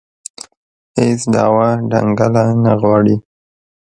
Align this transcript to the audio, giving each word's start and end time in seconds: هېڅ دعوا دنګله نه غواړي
هېڅ 0.97 1.21
دعوا 1.33 1.69
دنګله 1.91 2.45
نه 2.63 2.73
غواړي 2.81 3.15